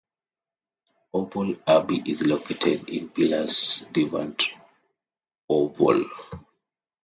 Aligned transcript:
Orval 1.13 1.61
Abbey 1.67 2.01
is 2.07 2.23
located 2.25 2.89
in 2.89 3.09
Villers-devant-Orval. 3.09 6.05